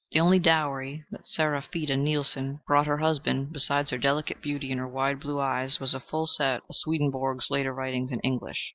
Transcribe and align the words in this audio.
The 0.13 0.19
only 0.19 0.39
dowry 0.39 1.03
that 1.11 1.27
Seraphita 1.27 1.95
Neilsen 1.95 2.59
brought 2.65 2.87
her 2.87 2.97
husband, 2.97 3.53
besides 3.53 3.91
her 3.91 3.99
delicate 3.99 4.41
beauty 4.41 4.71
and 4.71 4.79
her 4.79 4.87
wide 4.87 5.19
blue 5.19 5.39
eyes, 5.39 5.79
was 5.79 5.93
a 5.93 5.99
full 5.99 6.25
set 6.25 6.61
of 6.67 6.73
Swedenborg's 6.73 7.51
later 7.51 7.71
writings 7.71 8.11
in 8.11 8.19
English. 8.21 8.69